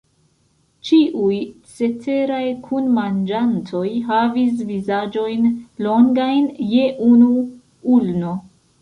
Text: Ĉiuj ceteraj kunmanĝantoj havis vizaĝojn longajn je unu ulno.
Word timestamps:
Ĉiuj 0.87 1.35
ceteraj 1.73 2.39
kunmanĝantoj 2.65 3.83
havis 4.09 4.67
vizaĝojn 4.73 5.49
longajn 5.91 6.53
je 6.75 6.91
unu 7.15 7.33
ulno. 7.97 8.39